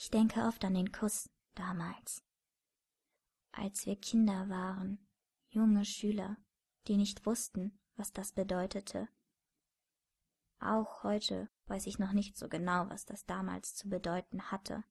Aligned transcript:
Ich 0.00 0.12
denke 0.12 0.42
oft 0.42 0.64
an 0.64 0.74
den 0.74 0.92
Kuss 0.92 1.28
damals, 1.56 2.22
als 3.50 3.84
wir 3.84 3.96
Kinder 3.96 4.48
waren, 4.48 5.04
junge 5.48 5.84
Schüler, 5.84 6.36
die 6.86 6.96
nicht 6.96 7.26
wussten, 7.26 7.76
was 7.96 8.12
das 8.12 8.30
bedeutete. 8.30 9.08
Auch 10.60 11.02
heute 11.02 11.50
weiß 11.66 11.88
ich 11.88 11.98
noch 11.98 12.12
nicht 12.12 12.36
so 12.36 12.48
genau, 12.48 12.88
was 12.88 13.06
das 13.06 13.26
damals 13.26 13.74
zu 13.74 13.88
bedeuten 13.88 14.52
hatte. 14.52 14.84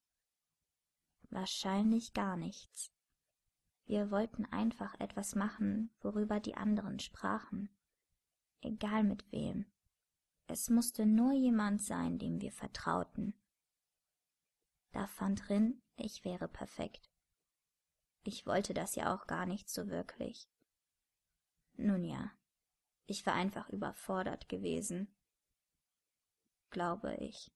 Wahrscheinlich 1.29 2.11
gar 2.11 2.35
nichts. 2.35 2.91
Wir 3.85 4.11
wollten 4.11 4.43
einfach 4.47 4.99
etwas 4.99 5.35
machen, 5.35 5.89
worüber 6.01 6.41
die 6.41 6.57
anderen 6.57 6.99
sprachen. 6.99 7.69
Egal 8.59 9.05
mit 9.05 9.31
wem. 9.31 9.67
Es 10.47 10.69
musste 10.69 11.05
nur 11.05 11.31
jemand 11.31 11.81
sein, 11.81 12.19
dem 12.19 12.41
wir 12.41 12.51
vertrauten. 12.51 13.33
Da 14.91 15.07
fand 15.07 15.49
Rin, 15.49 15.81
ich 15.95 16.25
wäre 16.25 16.47
perfekt. 16.47 17.09
Ich 18.23 18.45
wollte 18.45 18.73
das 18.73 18.95
ja 18.95 19.15
auch 19.15 19.27
gar 19.27 19.45
nicht 19.45 19.69
so 19.69 19.87
wirklich. 19.87 20.49
Nun 21.75 22.03
ja, 22.03 22.31
ich 23.05 23.25
war 23.25 23.33
einfach 23.33 23.69
überfordert 23.69 24.49
gewesen. 24.49 25.15
Glaube 26.69 27.15
ich. 27.15 27.51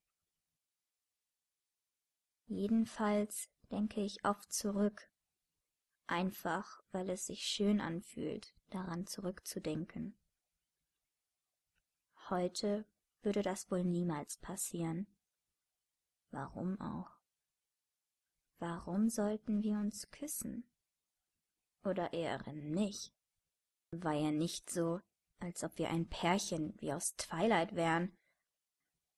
Jedenfalls 2.45 3.49
denke 3.71 4.01
ich 4.01 4.23
oft 4.25 4.51
zurück, 4.51 5.09
einfach 6.07 6.83
weil 6.91 7.09
es 7.09 7.25
sich 7.25 7.45
schön 7.45 7.81
anfühlt, 7.81 8.53
daran 8.69 9.07
zurückzudenken. 9.07 10.17
Heute 12.29 12.85
würde 13.21 13.41
das 13.41 13.69
wohl 13.71 13.83
niemals 13.83 14.37
passieren. 14.37 15.07
Warum 16.31 16.79
auch? 16.79 17.20
Warum 18.61 19.09
sollten 19.09 19.63
wir 19.63 19.79
uns 19.79 20.11
küssen? 20.11 20.69
Oder 21.83 22.13
eher 22.13 22.39
nicht? 22.53 23.11
War 23.89 24.13
ja 24.13 24.31
nicht 24.31 24.69
so, 24.69 25.01
als 25.39 25.63
ob 25.63 25.79
wir 25.79 25.89
ein 25.89 26.07
Pärchen 26.07 26.79
wie 26.79 26.93
aus 26.93 27.15
Twilight 27.15 27.75
wären. 27.75 28.15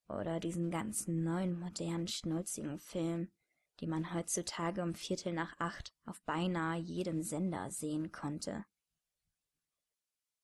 Oder 0.08 0.39
diesen 0.39 0.71
ganzen 0.71 1.25
neuen 1.25 1.59
modernen 1.59 2.08
schnulzigen 2.08 2.80
Film, 2.80 3.33
die 3.81 3.88
man 3.88 4.14
heutzutage 4.14 4.81
um 4.81 4.95
Viertel 4.95 5.33
nach 5.33 5.59
acht 5.59 5.94
auf 6.05 6.21
beinahe 6.23 6.80
jedem 6.80 7.21
Sender 7.21 7.69
sehen 7.69 8.14
konnte. 8.14 8.64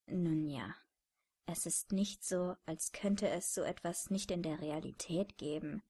Nun 0.08 0.45
ja, 0.45 0.75
es 1.45 1.66
ist 1.66 1.94
nicht 1.94 2.25
so, 2.25 2.58
als 2.66 2.92
könnte 2.92 3.30
es 3.30 3.53
so 3.53 3.61
etwas 3.61 4.09
nicht 4.09 4.30
in 4.30 4.44
der 4.44 4.59
Realität 4.59 5.38
geben. 5.38 5.83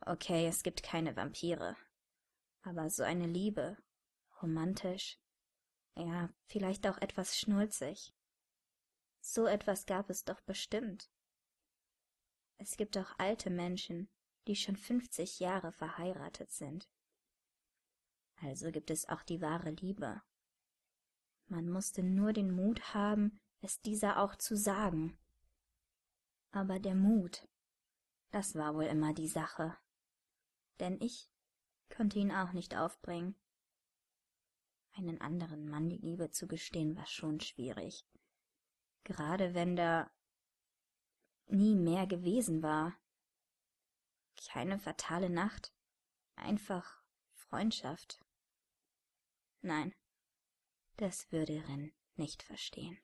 Okay, 0.00 0.46
es 0.46 0.62
gibt 0.62 0.82
keine 0.82 1.14
Vampire. 1.14 1.76
Aber 2.66 2.90
so 2.90 3.04
eine 3.04 3.28
Liebe, 3.28 3.76
romantisch, 4.42 5.20
ja, 5.94 6.28
vielleicht 6.46 6.84
auch 6.88 6.98
etwas 6.98 7.38
schnulzig. 7.38 8.12
So 9.20 9.46
etwas 9.46 9.86
gab 9.86 10.10
es 10.10 10.24
doch 10.24 10.40
bestimmt. 10.40 11.08
Es 12.58 12.76
gibt 12.76 12.98
auch 12.98 13.16
alte 13.18 13.50
Menschen, 13.50 14.10
die 14.48 14.56
schon 14.56 14.76
fünfzig 14.76 15.38
Jahre 15.38 15.70
verheiratet 15.70 16.50
sind. 16.50 16.90
Also 18.42 18.72
gibt 18.72 18.90
es 18.90 19.08
auch 19.08 19.22
die 19.22 19.40
wahre 19.40 19.70
Liebe. 19.70 20.20
Man 21.46 21.70
musste 21.70 22.02
nur 22.02 22.32
den 22.32 22.50
Mut 22.50 22.94
haben, 22.94 23.40
es 23.60 23.80
dieser 23.80 24.20
auch 24.20 24.34
zu 24.34 24.56
sagen. 24.56 25.16
Aber 26.50 26.80
der 26.80 26.96
Mut, 26.96 27.46
das 28.32 28.56
war 28.56 28.74
wohl 28.74 28.86
immer 28.86 29.14
die 29.14 29.28
Sache. 29.28 29.78
Denn 30.80 31.00
ich 31.00 31.30
konnte 31.88 32.18
ihn 32.18 32.32
auch 32.32 32.52
nicht 32.52 32.76
aufbringen. 32.76 33.34
Einen 34.92 35.20
anderen 35.20 35.68
Mann 35.68 35.90
die 35.90 35.98
Liebe 35.98 36.30
zu 36.30 36.46
gestehen 36.46 36.96
war 36.96 37.06
schon 37.06 37.40
schwierig. 37.40 38.06
Gerade 39.04 39.54
wenn 39.54 39.76
da 39.76 40.10
nie 41.46 41.74
mehr 41.74 42.06
gewesen 42.06 42.62
war. 42.62 42.96
Keine 44.48 44.78
fatale 44.78 45.30
Nacht, 45.30 45.72
einfach 46.34 47.02
Freundschaft. 47.32 48.20
Nein, 49.62 49.94
das 50.96 51.30
würde 51.30 51.66
Ren 51.68 51.92
nicht 52.16 52.42
verstehen. 52.42 52.98